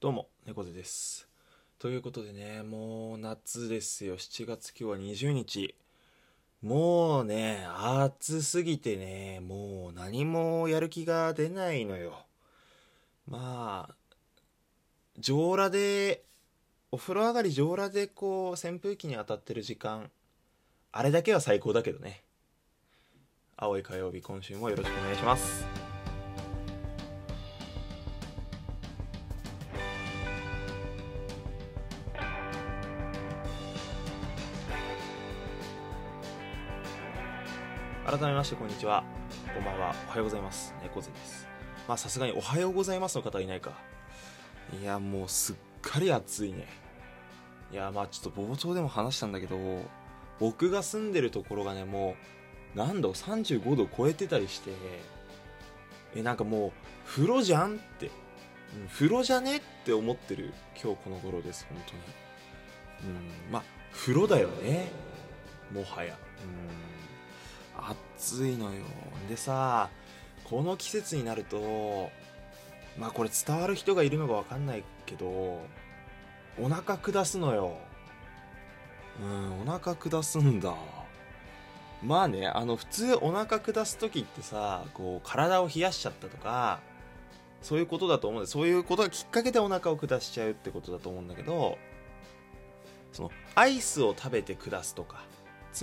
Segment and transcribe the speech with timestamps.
[0.00, 1.26] どうも、猫背です。
[1.80, 4.16] ということでね、もう夏ですよ。
[4.16, 5.74] 7月今日は20日。
[6.62, 12.16] もうね、暑すぎてね、もう何もやる気が出ないのよ。
[13.26, 13.94] まあ、
[15.18, 16.22] 上裸で、
[16.92, 20.12] お風呂上がり上裸でこう、扇風機に当たってる時間、
[20.92, 22.22] あれだけは最高だけどね。
[23.56, 25.77] 青い火曜日、今週もよろしくお願いします。
[38.08, 39.04] 改めましてこんにちは。
[39.54, 39.94] こんばんは。
[40.06, 40.74] おはようございます。
[40.82, 41.46] 猫背です。
[41.86, 43.72] まあさすがにおはようございますの方はいないか。
[44.80, 46.66] いやもうすっかり暑いね。
[47.70, 49.58] いやまあちょっと冒頭でも話したんだけど
[50.40, 52.16] 僕が住んでるところがねも
[52.74, 54.70] う何度35度超えてたりして
[56.16, 56.72] えなんかもう
[57.04, 58.06] 風呂じゃんって、
[58.74, 61.92] うん、風呂じゃねって思ってる今日この頃です本当
[63.04, 63.14] に。
[63.14, 64.90] うんまあ風呂だよね。
[65.70, 66.16] もはや。
[66.42, 67.07] うん。
[67.78, 68.84] 暑いのよ。
[69.28, 69.90] でさ
[70.44, 72.10] この季節になると
[72.98, 75.60] まあこれ伝わる人がいるのか分かんないけど
[76.60, 77.76] お腹下すのよ。
[79.22, 80.74] うんお腹下すんだ。
[82.02, 86.80] まあねあの普通お腹下す時ってさこう体を冷やしちゃったとか
[87.62, 91.76] そういうことだと思うんでそういうことがきっかけでお腹を下しちゃうってことだと思うんだけど
[93.12, 95.24] そのアイスを食べて下すとか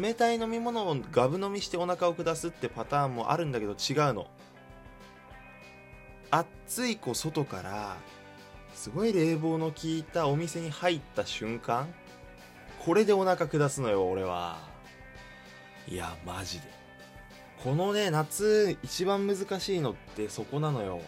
[0.00, 4.26] 冷たい飲み物をガブ飲みしてお腹を下すってパターンもあるんだけど違うの。
[6.30, 7.96] 暑い子外から
[8.74, 11.94] すごい冷房の効いたお店に入った瞬間
[12.84, 14.58] これでお腹下すのよ俺は。
[15.86, 16.66] いやマジで。
[17.62, 21.00] このね夏一番難しいのってそこなのよ。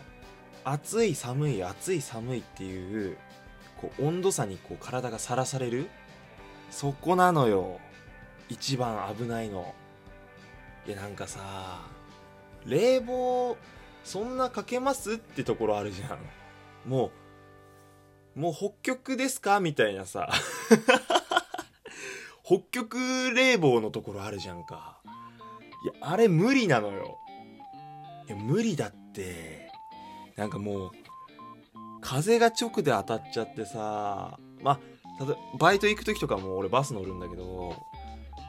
[0.65, 3.19] 暑い寒い暑い寒いっていう
[3.81, 5.89] こう温度差にこう体がさらされる。
[6.71, 7.81] そこなのよ。
[8.49, 9.75] 一番危ないの。
[10.87, 11.81] いやなんかさ
[12.65, 13.57] 冷房
[14.05, 15.15] そんなかけます？
[15.15, 16.19] ってところあるじゃん。
[16.89, 17.11] も
[18.37, 19.61] うもう北極ですか？
[19.61, 20.31] みたいなさ。
[22.45, 22.97] 北極
[23.35, 25.01] 冷房のところあるじゃんか。
[25.85, 27.19] いやあれ無理なのよ。
[28.29, 29.71] いや無理だって。
[30.37, 30.91] なんかもう
[32.01, 34.39] 風が直で当たっちゃってさ。
[34.63, 34.81] まあ
[35.19, 37.75] ただバイト行く時とかも俺バス乗るんだけど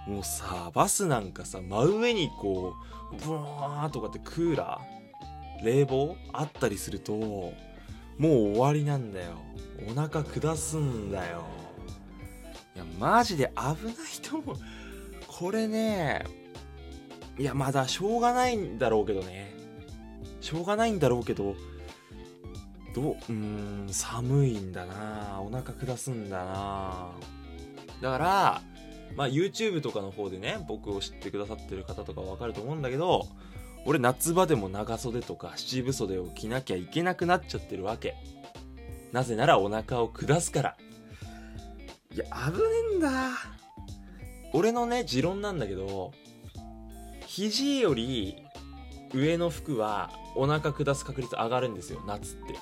[0.08, 2.74] もうさバスなんかさ真上にこ
[3.12, 7.54] うブワーとかってクーラー冷房あったりするとも
[8.20, 9.34] う終わりなんだよ。
[9.88, 11.44] お腹下すんだよ。
[12.76, 14.56] いやマジで危ないと思う。
[15.28, 16.26] これね
[17.38, 19.54] いやまだしょうがないんだろうけどね。
[20.42, 21.56] しょうがないんだろうけど
[22.96, 25.42] どううーん寒いんだな。
[25.42, 27.10] お腹下すんだな。
[28.02, 28.62] だから
[29.16, 33.28] まあ YouTube とかの方でね僕を知ってくださってる方とかわかると思うんだけど
[33.86, 38.16] 俺夏場でも長袖とか七分袖を着なきゃいけなくなっちゃってるわけ。
[39.14, 40.78] なぜならお腹を下すから。
[42.14, 42.64] いや危ね
[42.96, 43.32] えんだ。
[44.54, 46.12] 俺のね持論なんだけど
[47.26, 48.44] 肘より
[49.14, 52.56] 上の服はお腹下す確率上がるんですよ夏って。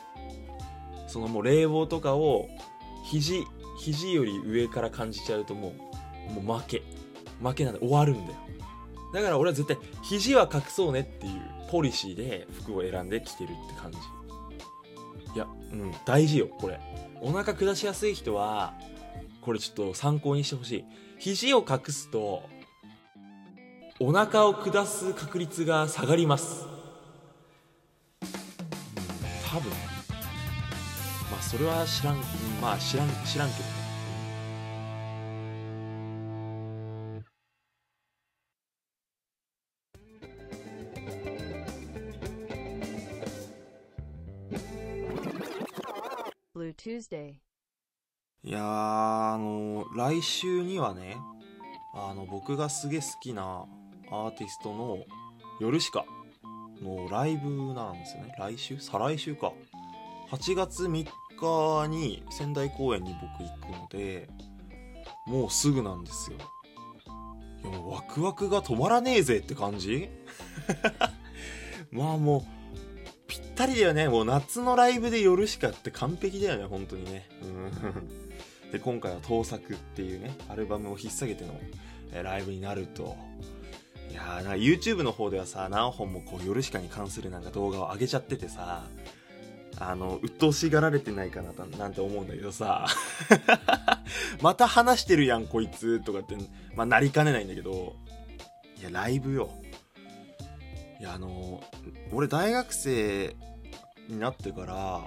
[1.08, 2.50] そのもう冷房とかを
[3.06, 3.44] 肘
[3.80, 5.74] 肘より上から感じちゃうともう
[6.30, 6.82] もう負け。
[7.42, 8.38] 負けなんで終わるんだよ。
[9.14, 11.42] だから俺は絶対肘は隠そうねっていう
[11.72, 13.98] ポリシーで服を選んで着てるって感じ。
[15.36, 16.80] いやうん大事よこれ。
[17.22, 18.74] お腹下しやすい人は
[19.42, 20.86] これちょっと参考にしてほしい。
[21.20, 22.44] 肘を隠すと
[24.00, 26.66] お腹を下す確率が下がります。
[26.66, 26.76] うん
[29.50, 29.72] 多分。
[31.32, 32.22] まあそれは知らんうん
[32.62, 33.64] まあ知らん知らんけど。
[33.64, 33.85] ね
[46.96, 47.34] Tuesday.
[48.44, 51.18] いやーあの来週にはね
[51.94, 53.66] あの僕がすげえ好きな
[54.12, 55.00] アーティストの
[55.60, 56.06] ヨルシカ
[56.82, 58.36] のライブなんですよね。
[58.38, 58.78] 来週？
[58.80, 59.52] 再来週か。
[60.32, 61.06] 8月3
[61.84, 64.30] 日に仙台公演に僕行くので
[65.28, 66.38] もうすぐなんですよ。
[67.64, 70.08] いやもうワクワクが止まらねえぜって感じ？
[71.92, 72.56] まあもう
[73.56, 74.10] ったりだよね。
[74.10, 77.28] もう夏のライブでヨルシカって完璧だよね本当にね。
[77.42, 78.10] うん。
[78.72, 81.58] で今回は「盗作」っていうねアルバムを引っ提げての
[82.12, 83.16] えライブになると。
[84.12, 88.86] いやーなんか YouTube の方ではさ何本もこうヨルシカに関するなんか動画を上げちゃっててさ
[89.78, 92.86] あの鬱陶しがられてないかななんて思うんだけどさ。
[94.42, 96.36] また話してるやんこいつとかって、
[96.76, 97.96] まあ、なりかねないんだけど。
[98.80, 99.50] いやライブよ。
[101.00, 101.62] いやあの
[102.14, 103.36] 俺大学生
[104.08, 105.02] になってから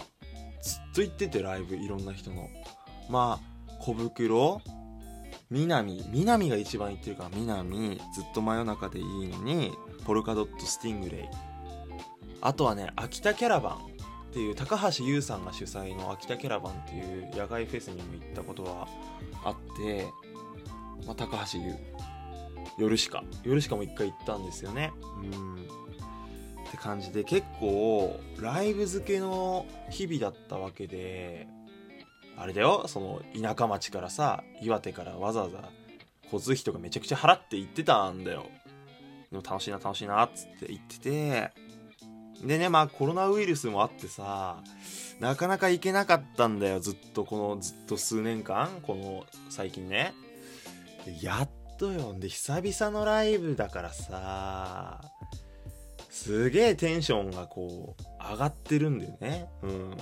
[0.63, 2.49] ずっと行っててライブいろんな人の。
[3.09, 4.61] まあ小袋
[5.51, 9.73] 南南が一番行ってるから南ずっと真夜中でいいのに
[10.05, 11.21] ポルカドットスティングレイ。
[12.41, 13.99] あとはね秋田キャラバン。
[14.29, 18.87] っていう高橋優さんが主催の秋田キャラバンっていう野外フェスにも行ったことは
[19.43, 20.07] あって、
[21.07, 21.75] まあ、高橋優。
[22.79, 23.25] 夜しか。
[23.45, 24.93] 夜しかも一回行ったんですよね。
[25.23, 25.69] うん。
[26.69, 31.49] って感じで結構ライブ漬けの日々だったわけで
[32.37, 35.71] あれだよその田舎町からさ岩手からわざわざ
[36.25, 38.47] 交通費とかめちゃくちゃ払って行ってたんだよ。
[39.31, 41.53] でも楽しいな楽しいなっつって言ってて
[42.45, 44.63] でねまあコロナウイルスもあってさ
[45.21, 50.13] なかなか行けなかったんだよずっとこのずっと数年間この最近ね。
[51.23, 51.49] やっ
[51.79, 55.01] とよで久々のライブだからさ
[56.11, 59.49] すげえテンションがこう上がってるんだよね。
[59.63, 59.97] うん。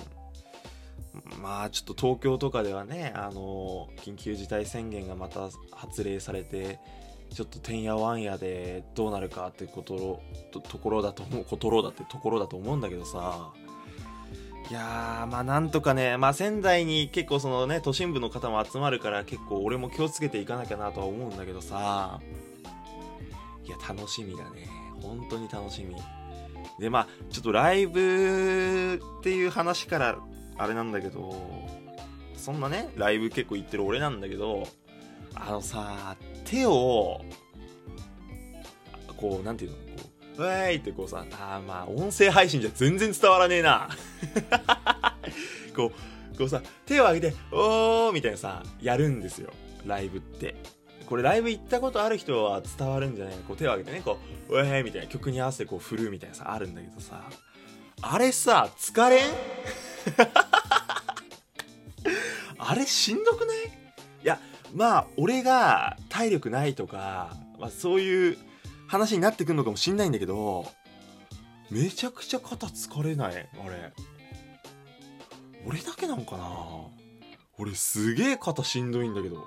[1.41, 6.79] まあちょっと東京とかではねあの緊急事態宣言がまた発令されて
[7.33, 10.21] ちょっとてんやわんやでどうなるかってこと
[10.51, 13.51] とところだと思うことろだってところだと思うんだけどさ
[14.69, 22.19] いやーまあなんとかねまあ仙台に結構そのね都心部の方も集まるから結構俺も気をつけていかなきゃなとは思うんだけどさ。
[23.63, 24.67] いや楽しみだね。
[25.01, 25.95] 本当に楽しみ。
[26.79, 30.19] でまあちょっとライブっていう話から
[30.57, 31.35] あれなんだけど
[32.35, 34.67] そんなねライブ結構行ってる俺なんだけど
[35.35, 36.15] あのさ
[36.45, 37.21] 手を
[39.17, 39.77] こうなんていうの
[40.37, 43.89] 「ウェイ!」ってこうさあまあ音声配信じゃ全然伝わらねえな
[45.75, 45.91] こ
[46.33, 49.51] うこうさ手を上げて「おー!」みたいなさやるんですよ
[49.85, 50.55] ライブって
[51.07, 53.35] これライブ行ったことある人は伝わるんじゃない？
[53.47, 54.17] こう手を上げてねこ
[54.49, 57.23] う「ウェーイ!」みたいな曲に合わせてこう振るみたいなさあるんだけどさ
[58.01, 59.29] あれさ疲れん？
[62.59, 63.57] あれしんどくない？
[63.65, 63.69] い
[64.23, 64.39] や
[64.73, 68.37] まあ俺が体力ないとか、まあ、そういう
[68.87, 70.65] 話になってくるのかもしんないんだけど
[71.69, 73.35] めちゃくちゃ肩疲れない？
[73.35, 73.93] あれ。
[75.65, 76.47] 俺だけなのかな？
[77.59, 79.45] 俺すげえ肩しんどいんだけど。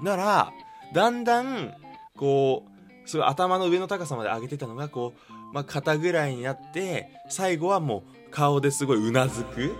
[0.00, 0.52] なら
[0.94, 1.74] だんだん
[2.16, 2.64] こ
[3.04, 9.74] うすごい頭の上の高さまで上げてたのがこう、まあ、肩ぐらいになって最後はもう顔ですごいうなずく。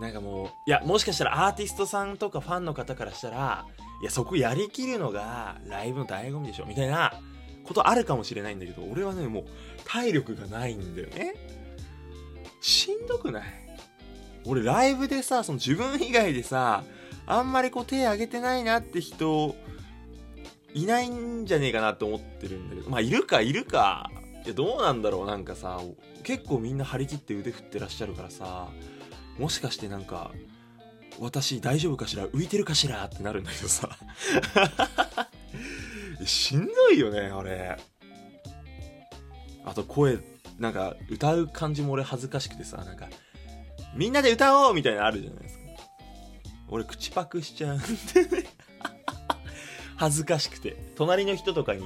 [0.00, 3.64] なんかもういやもしかしたらアーティストさんとかファンの方からしたら
[4.02, 6.66] いやそこやりきるのがライブの醍醐味でしょ？
[6.66, 7.14] みたいな
[7.66, 9.44] ことあるかもしれないんだけど俺はねもう
[9.84, 11.34] 体力がないんだよね。
[12.60, 13.42] しんどくない？
[14.44, 16.84] 俺ライブでさその自分以外でさ
[17.26, 19.54] あんまりこう手挙げてないなって人
[20.74, 22.90] いないんじゃねえかなって思ってるんだけど。
[22.90, 24.10] まあいるかいるか。
[24.44, 25.80] いやどうなんだろうなんかさ。
[26.22, 28.68] 結構みんな張り切って腕振ってらっしゃるからさ。
[29.38, 30.32] もしかしてなんか
[31.18, 32.26] 私大丈夫かしら？
[32.26, 33.04] 浮いてるかしら？
[33.04, 33.96] ってなるんだけどさ。
[36.26, 37.76] しんどいよねあれ。
[39.64, 40.18] あと声
[40.58, 43.08] なんか歌う感じも俺恥ずかしくてさなんか
[43.94, 45.64] みんなで歌おうみたいなのあるじゃないですか。
[46.68, 47.86] 俺口パクしちゃうんで
[48.42, 48.44] ね。
[49.96, 50.76] 恥ずかしくて。
[50.96, 51.82] 隣の人とかに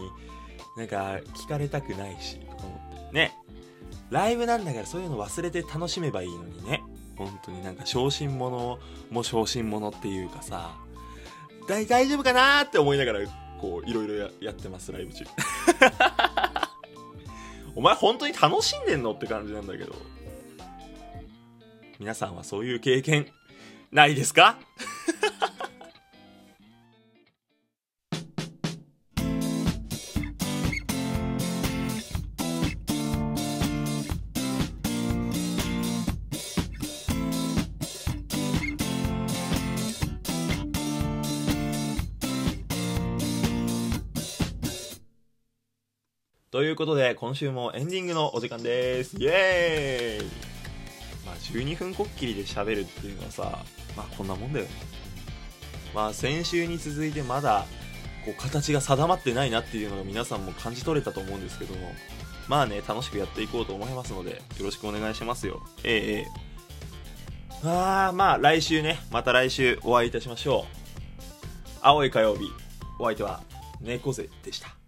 [0.77, 3.15] なんか聞かれたくないしとか思って。
[3.15, 3.37] ね。
[4.11, 6.83] ライブなんだからそういうの忘れて楽しめばいいのにね。
[7.17, 8.79] 本当になんか小心者
[9.11, 10.75] も小心者っていうかさ
[11.69, 13.21] 大丈夫かなーって思いながら
[13.61, 15.25] こういろいろややってますライブ中。
[17.77, 19.95] お前本当に楽しんでんのって感じなんだけど。
[21.99, 23.27] 皆さんはそういう経験
[23.93, 24.59] ないですか？
[46.51, 49.17] ということで今週もエンディングのお時間です。
[49.17, 50.27] イエーイ。
[51.25, 53.61] まあ12分こっきりで喋るっていうのはさ
[53.97, 54.71] まあこんなもんだよね。
[55.95, 57.67] まあ先週に続いてまだ
[58.25, 61.93] こう形が定まってないなっていうのが皆さんも感じ取れたと思うんですけども
[62.49, 65.63] まあね楽しくやっていこうと思いますのでよろしくお願いしますよ。
[65.85, 66.27] ええええ。
[67.63, 68.99] あーまあ来週ね。
[69.13, 70.77] また来週お会いいたしましょう。
[71.81, 72.51] 青い火曜日
[72.99, 73.41] お相手は
[73.81, 74.80] 猫背でした。